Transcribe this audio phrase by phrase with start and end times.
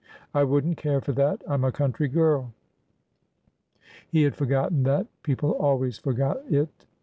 [0.33, 1.43] I would n't care for that.
[1.47, 2.53] I 'm a country girl."
[4.09, 5.05] He had forgotten that.
[5.21, 6.87] People always forgot it.